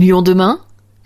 [0.00, 0.58] Lyon demain?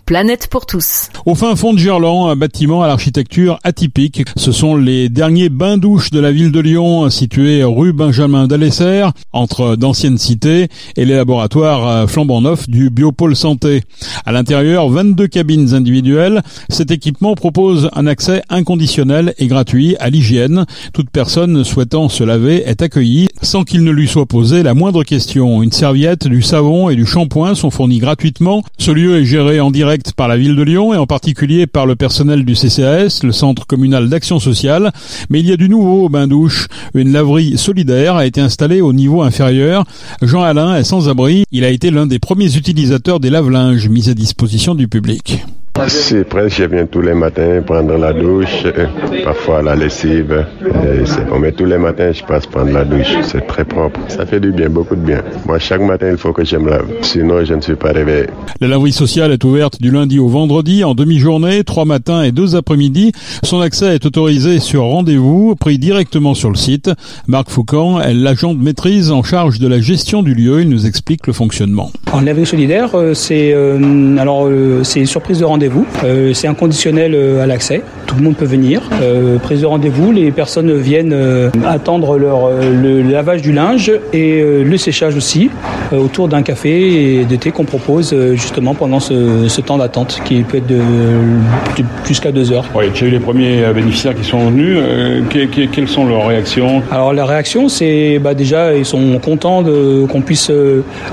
[0.05, 1.09] Planète pour tous.
[1.25, 4.23] Au fin fond de Gerland, un bâtiment à l'architecture atypique.
[4.35, 9.75] Ce sont les derniers bains-douches de la ville de Lyon, situés rue Benjamin Dalesser, entre
[9.75, 13.81] d'anciennes cités et les laboratoires euh, flambant neufs du Biopôle Santé.
[14.27, 16.43] À l'intérieur, 22 cabines individuelles.
[16.69, 20.67] Cet équipement propose un accès inconditionnel et gratuit à l'hygiène.
[20.93, 25.03] Toute personne souhaitant se laver est accueillie sans qu'il ne lui soit posé la moindre
[25.03, 25.63] question.
[25.63, 28.63] Une serviette, du savon et du shampoing sont fournis gratuitement.
[28.77, 31.85] Ce lieu est géré en direct par la ville de Lyon et en particulier par
[31.85, 34.91] le personnel du CCAS, le Centre communal d'action sociale.
[35.29, 36.67] Mais il y a du nouveau au bain-douche.
[36.93, 39.85] Une laverie solidaire a été installée au niveau inférieur.
[40.21, 41.45] Jean Alain est sans abri.
[41.51, 45.45] Il a été l'un des premiers utilisateurs des lave-linges mis à disposition du public.
[45.87, 48.63] C'est presque, je viens tous les matins prendre la douche,
[49.23, 50.45] parfois la lessive.
[51.39, 53.13] Mais tous les matins, je passe prendre la douche.
[53.23, 53.99] C'est très propre.
[54.07, 55.21] Ça fait du bien, beaucoup de bien.
[55.45, 56.87] Moi, chaque matin, il faut que je me lave.
[57.01, 58.27] Sinon, je ne suis pas réveillé.
[58.61, 62.55] La laverie sociale est ouverte du lundi au vendredi en demi-journée, trois matins et deux
[62.55, 63.11] après-midi.
[63.43, 66.89] Son accès est autorisé sur rendez-vous, pris directement sur le site.
[67.27, 70.61] Marc Foucan est l'agent de maîtrise en charge de la gestion du lieu.
[70.61, 71.91] Il nous explique le fonctionnement.
[72.13, 75.64] En laverie solidaire, euh, c'est euh, alors euh, c'est surprise de rendez-vous
[76.03, 77.81] euh, c'est inconditionnel euh, à l'accès.
[78.05, 78.81] Tout le monde peut venir.
[79.01, 81.15] Euh, prise de rendez-vous, les personnes viennent
[81.65, 85.49] attendre leur, le lavage du linge et le séchage aussi
[85.91, 90.57] autour d'un café et de thé qu'on propose justement pendant ce, temps d'attente qui peut
[90.57, 90.81] être de,
[92.05, 92.65] jusqu'à deux heures.
[92.75, 94.77] Oui, tu as eu les premiers bénéficiaires qui sont venus.
[95.71, 96.83] quelles sont leurs réactions?
[96.91, 100.51] Alors la réaction, c'est bah, déjà ils sont contents qu'on puisse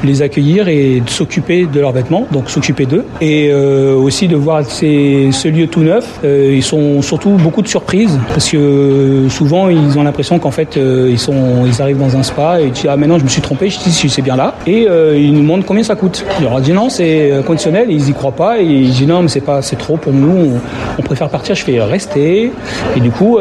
[0.05, 5.49] les accueillir et s'occuper de leurs vêtements, donc s'occuper d'eux et aussi de voir ce
[5.49, 6.21] lieu tout neuf.
[6.25, 10.51] Euh, ils sont surtout beaucoup de surprises parce que euh, souvent ils ont l'impression qu'en
[10.51, 13.25] fait euh, ils sont, ils arrivent dans un spa et tu dis ah maintenant je
[13.25, 16.25] me suis trompé, je dis c'est bien là et ils nous demandent combien ça coûte.
[16.39, 19.29] Je leur dis non c'est conditionnel, ils y croient pas et ils disent non mais
[19.29, 20.59] c'est pas c'est trop pour nous,
[20.99, 21.55] on, préfère partir.
[21.55, 22.53] Je fais rester
[22.97, 23.39] et du coup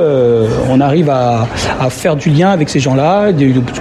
[0.70, 1.48] on arrive à,
[1.80, 3.32] à, faire du lien avec ces gens-là.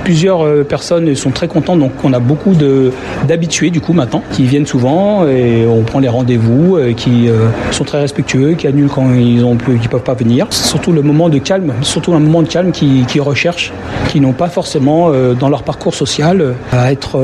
[0.04, 2.92] Plusieurs personnes sont très contentes donc on a beaucoup de
[3.26, 7.84] d'habitués du coup maintenant qui viennent souvent et on prend les rendez-vous qui euh, sont
[7.84, 10.46] très respectueux, qui annulent quand ils ont plus, peuvent pas venir.
[10.50, 13.72] C'est surtout le moment de calme, surtout un moment de calme qui, recherchent,
[14.08, 17.20] qui n'ont pas forcément euh, dans leur parcours social euh, à être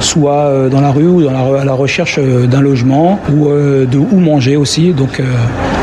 [0.00, 4.18] soit dans la rue ou dans la, à la recherche d'un logement ou de où
[4.18, 4.92] manger aussi.
[4.92, 5.22] Donc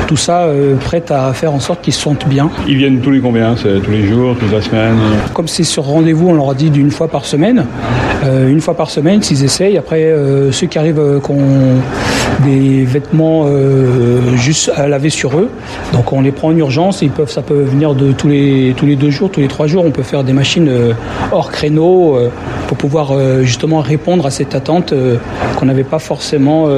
[0.07, 0.47] tout ça
[0.81, 2.49] prêt à faire en sorte qu'ils se sentent bien.
[2.67, 4.97] Ils viennent tous les combien Tous les jours, toute la semaine?
[5.33, 7.65] Comme c'est sur rendez-vous, on leur a dit d'une fois par semaine.
[8.25, 9.77] une fois par semaine, s'ils essayent.
[9.77, 10.13] Après,
[10.51, 11.79] ceux qui arrivent, qui ont
[12.45, 15.49] des vêtements euh, juste à laver sur eux.
[15.93, 17.01] Donc on les prend en urgence.
[17.01, 19.67] Ils peuvent, ça peut venir de tous les tous les deux jours, tous les trois
[19.67, 19.83] jours.
[19.85, 20.93] On peut faire des machines euh,
[21.31, 22.29] hors créneau euh,
[22.67, 24.93] pour pouvoir justement répondre à cette attente
[25.57, 26.69] qu'on n'avait pas forcément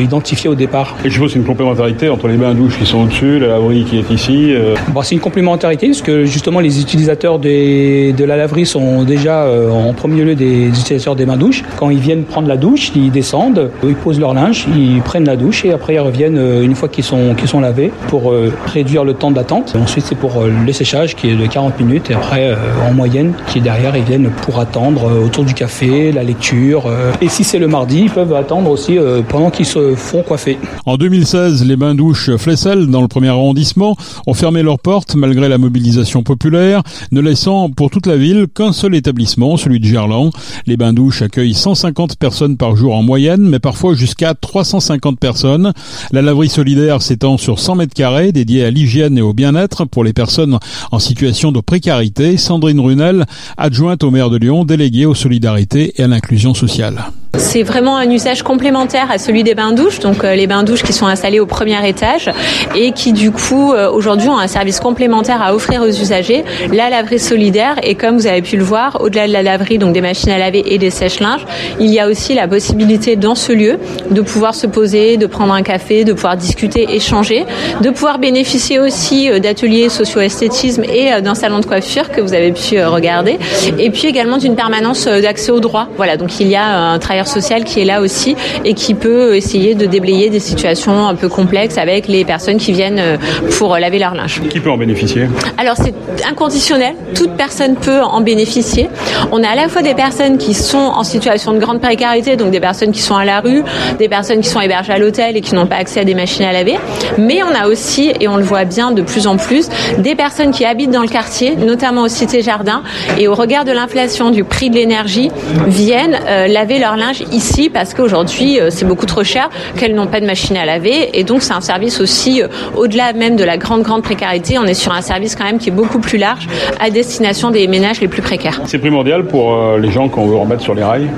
[0.00, 0.94] identifiée au départ.
[1.04, 3.84] Et je suppose c'est une complémentarité entre les bains douches qui sont au-dessus, la laverie
[3.84, 4.54] qui est ici.
[4.90, 9.48] Bon, c'est une complémentarité parce que justement les utilisateurs des, de la laverie sont déjà
[9.72, 11.64] en premier lieu des utilisateurs des bains douches.
[11.76, 15.36] Quand ils viennent prendre la douche, ils descendent, ils posent leur linge, ils prennent la
[15.36, 18.52] douche et après ils reviennent euh, une fois qu'ils sont, qu'ils sont lavés pour euh,
[18.66, 19.74] réduire le temps d'attente.
[19.80, 22.56] Ensuite c'est pour euh, le séchage qui est de 40 minutes et après
[22.86, 26.90] en moyenne qui est derrière ils viennent pour attendre autour du café, la lecture.
[27.20, 30.58] Et si c'est le mardi, ils peuvent attendre aussi pendant qu'ils se font coiffer.
[30.86, 33.96] En 2016, les bains-douches Flessel dans le premier arrondissement
[34.26, 38.72] ont fermé leurs portes malgré la mobilisation populaire, ne laissant pour toute la ville qu'un
[38.72, 40.30] seul établissement, celui de Gerland.
[40.66, 45.72] Les bains-douches accueillent 150 personnes par jour en moyenne, mais parfois jusqu'à 350 personnes
[46.12, 50.04] la laverie solidaire s'étend sur 100 mètres carrés dédiée à l'hygiène et au bien-être pour
[50.04, 50.58] les personnes
[50.92, 52.36] en situation de précarité.
[52.36, 57.06] Sandrine Runel, adjointe au maire de Lyon, déléguée aux solidarités et à l'inclusion sociale.
[57.36, 61.06] C'est vraiment un usage complémentaire à celui des bains-douches, donc euh, les bains-douches qui sont
[61.06, 62.30] installés au premier étage
[62.76, 66.90] et qui du coup euh, aujourd'hui ont un service complémentaire à offrir aux usagers, la
[66.90, 70.00] laverie solidaire et comme vous avez pu le voir, au-delà de la laverie, donc des
[70.00, 71.44] machines à laver et des sèches-linges,
[71.80, 73.78] il y a aussi la possibilité dans ce lieu
[74.10, 77.46] de pouvoir se poser, de prendre un café, de pouvoir discuter, échanger,
[77.80, 82.52] de pouvoir bénéficier aussi euh, d'ateliers socio-esthétisme et d'un salon de coiffure que vous avez
[82.52, 83.38] pu regarder
[83.78, 85.88] et puis également d'une permanence d'accès au droit.
[85.96, 89.36] Voilà, donc il y a un travailleur social qui est là aussi et qui peut
[89.36, 93.16] essayer de déblayer des situations un peu complexes avec les personnes qui viennent euh,
[93.58, 94.40] pour laver leur linge.
[94.48, 95.28] Qui peut en bénéficier?
[95.58, 95.94] Alors c'est
[96.28, 98.88] inconditionnel, toute personne peut en bénéficier.
[99.32, 102.50] On a à la fois des personnes qui sont en situation de grande précarité, donc
[102.50, 103.62] des personnes qui sont à la rue,
[103.98, 106.44] des personnes qui sont hébergées à l'hôtel et qui n'ont pas accès à des machines
[106.44, 106.78] à laver,
[107.18, 109.68] mais on a aussi, et on le voit bien de plus en plus,
[109.98, 112.82] des personnes qui habitent dans le quartier, notamment au Cité Jardin,
[113.18, 115.30] et au regard de l'inflation du prix de l'énergie,
[115.66, 120.20] viennent euh, laver leur linge ici parce qu'aujourd'hui c'est beaucoup trop cher, qu'elles n'ont pas
[120.20, 122.42] de machine à laver et donc c'est un service aussi
[122.76, 124.58] au-delà même de la grande grande précarité.
[124.58, 126.46] On est sur un service quand même qui est beaucoup plus large
[126.80, 128.60] à destination des ménages les plus précaires.
[128.66, 131.08] C'est primordial pour les gens qu'on veut remettre sur les rails?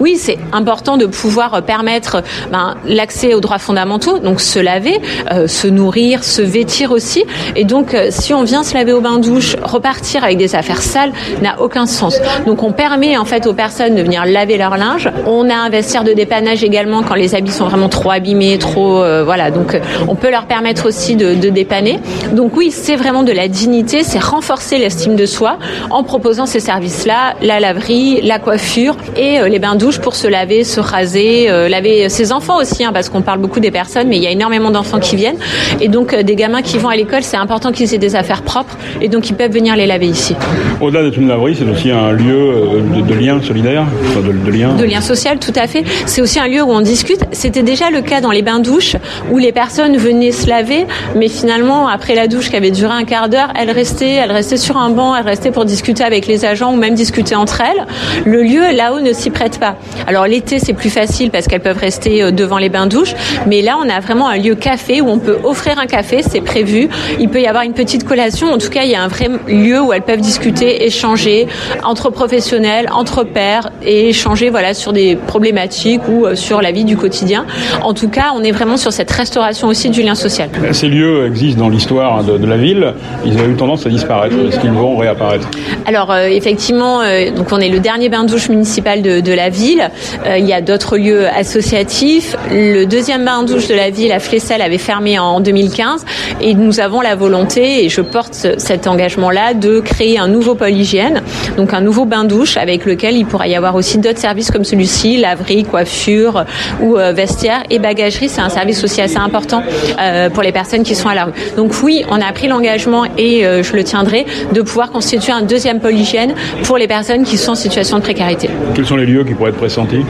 [0.00, 5.00] Oui, c'est important de pouvoir permettre ben, l'accès aux droits fondamentaux, donc se laver,
[5.46, 7.24] se nourrir, se vêtir aussi.
[7.54, 11.12] Et donc si on vient se laver au bain-douche, repartir avec des affaires sales
[11.42, 12.20] n'a aucun sens.
[12.46, 15.10] Donc on permet en fait aux personnes de venir laver leur linge.
[15.26, 19.02] On a un vestiaire de dépannage également quand les habits sont vraiment trop abîmés, trop
[19.02, 19.50] euh, voilà.
[19.50, 21.98] Donc euh, on peut leur permettre aussi de, de dépanner.
[22.32, 25.58] Donc oui, c'est vraiment de la dignité, c'est renforcer l'estime de soi
[25.90, 30.64] en proposant ces services-là, la laverie, la coiffure et euh, les bains-douches pour se laver,
[30.64, 34.22] se raser, laver ses enfants aussi, hein, parce qu'on parle beaucoup des personnes, mais il
[34.22, 35.38] y a énormément d'enfants qui viennent
[35.80, 38.76] et donc des gamins qui vont à l'école, c'est important qu'ils aient des affaires propres
[39.00, 40.34] et donc ils peuvent venir les laver ici.
[40.80, 42.52] Au-delà d'être une laverie, c'est aussi un lieu
[42.94, 43.84] de, de lien solidaire,
[44.16, 44.74] de, de, lien.
[44.74, 45.84] De lien social, tout à fait.
[46.06, 47.20] C'est aussi un lieu où on discute.
[47.32, 48.96] C'était déjà le cas dans les bains-douches
[49.32, 50.86] où les personnes venaient se laver,
[51.16, 54.56] mais finalement, après la douche qui avait duré un quart d'heure, elles restaient, elles restaient
[54.56, 57.86] sur un banc, elles restaient pour discuter avec les agents ou même discuter entre elles.
[58.24, 59.76] Le lieu là-haut ne s'y prête pas.
[60.06, 63.14] Alors l'été, c'est plus facile parce qu'elles peuvent rester euh, devant les bains-douches,
[63.46, 66.40] mais là, on a vraiment un lieu café où on peut offrir un café, c'est
[66.40, 66.88] prévu.
[67.18, 68.52] Il peut y avoir une petite collation.
[68.52, 71.46] En tout cas, il y a un vrai lieu où elles peuvent discuter, échanger
[71.82, 76.84] entre professionnels, entre pairs et échanger voilà sur des problématiques ou euh, sur la vie
[76.84, 77.46] du quotidien.
[77.82, 80.48] En tout cas, on est vraiment sur cette restauration aussi du lien social.
[80.72, 82.94] Ces lieux existent dans l'histoire de, de, la ville.
[83.24, 84.36] Ils ont eu tendance à disparaître.
[84.48, 85.48] Est-ce qu'ils vont réapparaître?
[85.86, 89.90] Alors euh, effectivement, euh, donc on est le dernier bain-douche municipal de, de, la ville.
[90.26, 92.36] Euh, il y a d'autres lieux associatifs.
[92.50, 96.04] Le deuxième bain-douche de la ville à Flessel avait fermé en 2015
[96.40, 100.70] et nous avons la volonté et je porte cet engagement-là de créer un nouveau pôle
[100.70, 101.22] hygiène,
[101.56, 105.05] donc un nouveau bain-douche avec lequel il pourra y avoir aussi d'autres services comme celui-ci,
[105.14, 106.44] laverie, coiffure
[106.80, 108.28] ou euh, vestiaire et bagagerie.
[108.28, 109.62] C'est un service aussi assez important
[110.00, 111.32] euh, pour les personnes qui sont à la rue.
[111.56, 115.42] Donc oui, on a pris l'engagement et euh, je le tiendrai de pouvoir constituer un
[115.42, 118.50] deuxième pôle hygiène pour les personnes qui sont en situation de précarité.
[118.74, 120.04] Quels sont les lieux qui pourraient être pressentis?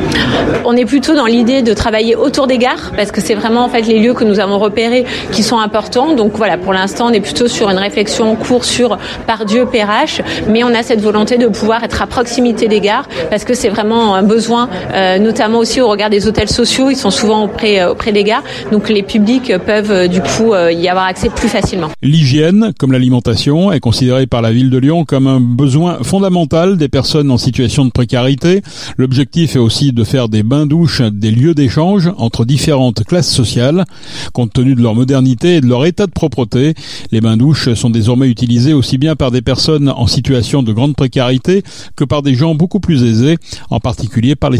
[0.64, 3.68] On est plutôt dans l'idée de travailler autour des gares parce que c'est vraiment en
[3.68, 6.14] fait les lieux que nous avons repérés qui sont importants.
[6.14, 10.22] Donc voilà, pour l'instant, on est plutôt sur une réflexion en cours sur Pardieu, Perrache,
[10.48, 13.68] mais on a cette volonté de pouvoir être à proximité des gares parce que c'est
[13.68, 14.68] vraiment un besoin,
[15.18, 16.90] notamment aussi au regard des hôtels sociaux.
[16.90, 18.42] Ils sont souvent auprès, euh, auprès des gares,
[18.72, 21.88] donc les publics peuvent euh, du coup y avoir accès plus facilement.
[22.02, 26.88] L'hygiène, comme l'alimentation, est considérée par la ville de Lyon comme un besoin fondamental des
[26.88, 28.62] personnes en situation de précarité.
[28.96, 33.84] L'objectif est aussi de faire des bains-douches des lieux d'échange entre différentes classes sociales.
[34.32, 36.74] Compte tenu de leur modernité et de leur état de propreté,
[37.12, 41.62] les bains-douches sont désormais utilisés aussi bien par des personnes en situation de grande précarité
[41.96, 43.38] que par des gens beaucoup plus aisés,
[43.70, 44.58] en particulier par les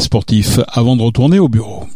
[0.69, 1.87] avant de retourner au bureau.